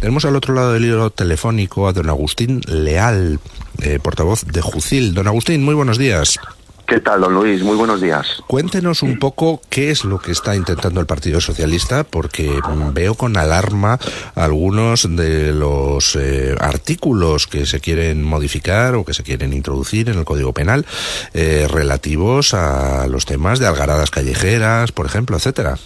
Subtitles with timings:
[0.00, 3.40] Tenemos al otro lado del hilo telefónico a don Agustín Leal,
[3.82, 5.14] eh, portavoz de Jucil.
[5.14, 6.38] Don Agustín, muy buenos días.
[6.86, 7.64] ¿Qué tal, don Luis?
[7.64, 8.44] Muy buenos días.
[8.46, 12.60] Cuéntenos un poco qué es lo que está intentando el Partido Socialista, porque
[12.92, 13.98] veo con alarma
[14.36, 20.18] algunos de los eh, artículos que se quieren modificar o que se quieren introducir en
[20.18, 20.86] el Código Penal
[21.34, 25.78] eh, relativos a los temas de algaradas callejeras, por ejemplo, etcétera.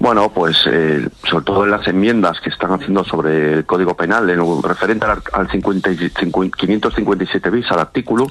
[0.00, 4.30] Bueno, pues eh, sobre todo en las enmiendas que están haciendo sobre el Código Penal,
[4.30, 8.26] en referente al, al 557 bis, al artículo,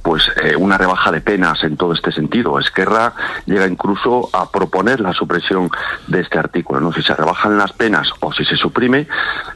[0.00, 2.58] pues eh, una rebaja de penas en todo este sentido.
[2.58, 3.12] Esquerra
[3.44, 5.68] llega incluso a proponer la supresión
[6.06, 6.80] de este artículo.
[6.80, 6.90] ¿no?
[6.90, 9.06] Si se rebajan las penas o si se suprime,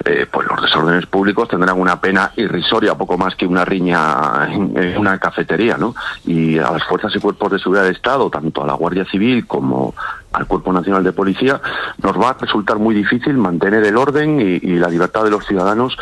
[0.05, 4.77] eh, pues los desórdenes públicos tendrán una pena irrisoria, poco más que una riña en,
[4.77, 5.79] en una cafetería.
[5.79, 5.95] ¿no?
[6.27, 9.47] Y a las fuerzas y cuerpos de seguridad del Estado, tanto a la Guardia Civil
[9.47, 9.95] como
[10.33, 11.61] al Cuerpo Nacional de Policía,
[12.03, 15.97] nos va a resultar muy difícil mantener el orden y, la libertad de los ciudadanos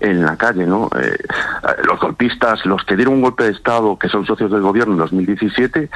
[0.00, 0.66] en la calle.
[0.66, 0.88] ¿no?
[0.98, 1.16] Eh,
[1.84, 4.98] los golpistas, los que dieron un golpe de Estado, que son socios del gobierno en
[4.98, 5.90] 2017,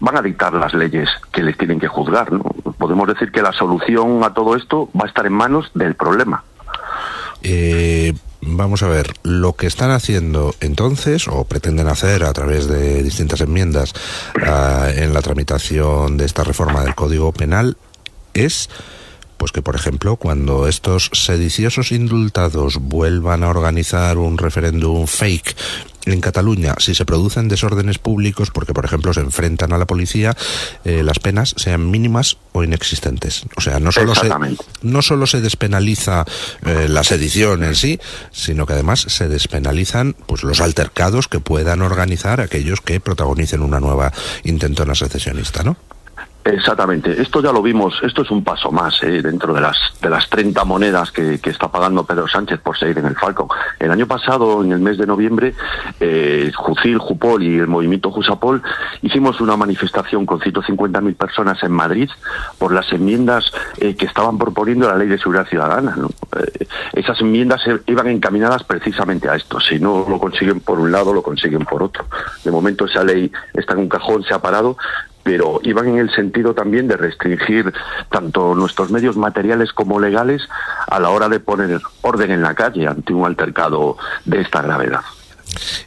[0.00, 2.32] van a dictar las leyes que les tienen que juzgar.
[2.32, 2.42] ¿no?
[2.78, 6.44] Podemos decir que la solución a todo esto va a estar en manos del problema.
[7.42, 13.02] Eh, vamos a ver, lo que están haciendo entonces, o pretenden hacer a través de
[13.02, 13.94] distintas enmiendas
[14.36, 17.76] uh, en la tramitación de esta reforma del Código Penal,
[18.34, 18.68] es
[19.38, 25.56] pues que, por ejemplo, cuando estos sediciosos indultados vuelvan a organizar un referéndum fake
[26.06, 30.36] en Cataluña, si se producen desórdenes públicos porque, por ejemplo, se enfrentan a la policía,
[30.84, 33.44] eh, las penas sean mínimas o inexistentes.
[33.56, 34.30] O sea, no solo se,
[34.82, 36.24] no solo se despenaliza
[36.64, 38.00] eh, la sedición en sí,
[38.30, 43.80] sino que además se despenalizan pues los altercados que puedan organizar aquellos que protagonicen una
[43.80, 44.12] nueva
[44.44, 45.76] intentona secesionista, ¿no?
[46.44, 50.10] Exactamente, esto ya lo vimos, esto es un paso más eh, dentro de las de
[50.10, 53.46] las 30 monedas que, está pagando Pedro Sánchez por seguir en el Falcon.
[53.78, 55.54] El año pasado, en el mes de noviembre,
[56.00, 58.62] eh, Jucil, Jupol y el movimiento Jusapol
[59.02, 62.10] hicimos una manifestación con 150.000 personas en Madrid
[62.58, 63.44] por las enmiendas
[63.78, 65.96] eh, que estaban proponiendo la Ley de Seguridad Ciudadana.
[66.36, 69.60] Eh, esas enmiendas iban encaminadas precisamente a esto.
[69.60, 72.06] Si no lo consiguen por un lado, lo consiguen por otro.
[72.44, 74.76] De momento esa ley está en un cajón, se ha parado,
[75.22, 77.72] pero iban en el sentido también de restringir
[78.10, 80.42] tanto nuestros medios materiales como legales
[80.86, 85.00] a la hora de poner orden en la calle ante un altercado de esta gravedad.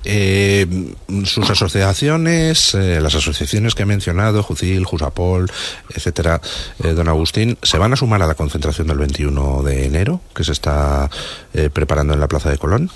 [0.03, 0.93] Eh,
[1.25, 5.51] sus asociaciones, eh, las asociaciones que he mencionado, Jucil, Jusapol,
[5.89, 6.41] etcétera,
[6.83, 10.43] eh, don Agustín, ¿se van a sumar a la concentración del 21 de enero que
[10.43, 11.09] se está
[11.53, 12.91] eh, preparando en la Plaza de Colón?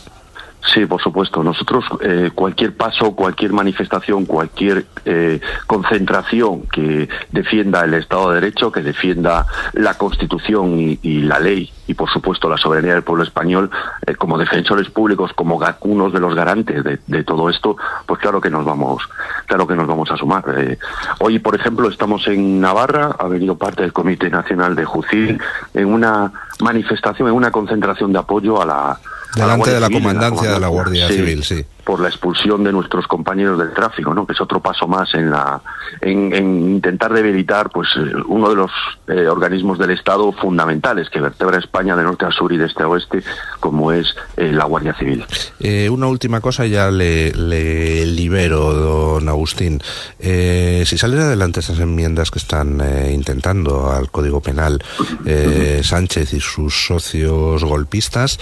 [0.74, 1.44] Sí, por supuesto.
[1.44, 8.72] Nosotros eh, cualquier paso, cualquier manifestación, cualquier eh, concentración que defienda el Estado de Derecho,
[8.72, 13.72] que defienda la Constitución y, la ley y por supuesto la soberanía del pueblo español,
[14.06, 17.76] eh, como defensores públicos, como unos de los garantes de, de, todo esto,
[18.06, 19.04] pues claro que nos vamos,
[19.48, 20.44] claro que nos vamos a sumar.
[20.56, 20.78] Eh,
[21.20, 25.42] hoy, por ejemplo, estamos en Navarra, ha venido parte del Comité Nacional de Jucil
[25.74, 26.32] en una
[26.62, 29.00] manifestación, en una concentración de apoyo a la
[29.36, 31.66] delante de la comandancia de la Guardia sí, Civil, sí.
[31.84, 34.28] Por la expulsión de nuestros compañeros del tráfico, ¿no?
[34.28, 35.62] Que es otro paso más en la
[36.02, 37.88] en, en intentar debilitar, pues,
[38.28, 38.72] uno de los
[39.08, 42.84] eh, organismos del Estado fundamentales que vertebra España de norte a sur y de este
[42.84, 43.24] a oeste,
[43.60, 45.26] como es eh, la Guardia Civil.
[45.60, 49.82] Eh, una última cosa ya le, le libero, don Agustín.
[50.20, 54.84] Eh, si salen adelante esas enmiendas que están eh, intentando al Código Penal
[55.26, 55.82] eh.
[55.84, 58.40] Sánchez y sus socios golpistas,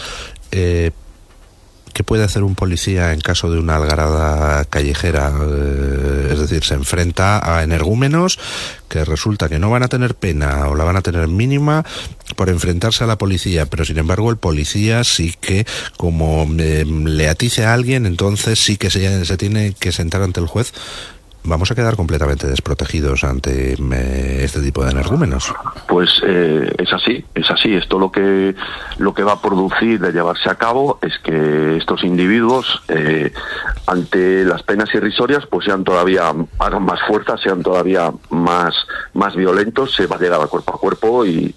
[0.52, 0.92] eh,
[1.98, 5.34] ¿qué puede hacer un policía en caso de una algarada callejera?
[5.42, 8.38] Eh, es decir, se enfrenta a energúmenos
[8.88, 11.84] que resulta que no van a tener pena o la van a tener mínima
[12.36, 15.66] por enfrentarse a la policía, pero sin embargo el policía sí que
[15.98, 20.40] como eh, le atice a alguien, entonces sí que se, se tiene que sentar ante
[20.40, 20.74] el juez
[21.48, 25.54] vamos a quedar completamente desprotegidos ante eh, este tipo de energúmenos.
[25.88, 27.74] Pues eh, es así, es así.
[27.74, 28.56] Esto lo que
[28.98, 33.32] lo que va a producir de llevarse a cabo es que estos individuos eh,
[33.88, 38.76] ante las penas irrisorias pues sean todavía hagan más fuerza, sean todavía más
[39.14, 41.56] más violentos, se va a llegar a cuerpo a cuerpo y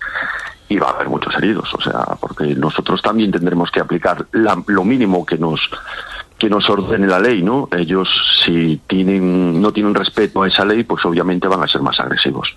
[0.70, 4.84] y va a haber muchos heridos, o sea, porque nosotros también tendremos que aplicar lo
[4.84, 5.60] mínimo que nos
[6.40, 7.68] que nos ordene la ley, ¿no?
[7.70, 8.08] Ellos
[8.44, 12.56] si tienen no tienen respeto a esa ley, pues obviamente van a ser más agresivos.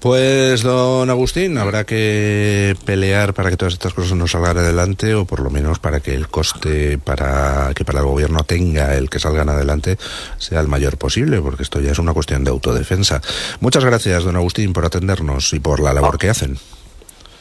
[0.00, 5.24] Pues, don Agustín, habrá que pelear para que todas estas cosas no salgan adelante o
[5.24, 9.18] por lo menos para que el coste para que para el gobierno tenga el que
[9.18, 9.96] salgan adelante
[10.36, 13.22] sea el mayor posible, porque esto ya es una cuestión de autodefensa.
[13.60, 16.58] Muchas gracias, don Agustín, por atendernos y por la labor que hacen.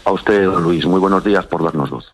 [0.06, 2.06] A usted, don Luis, muy buenos días por darnos voz.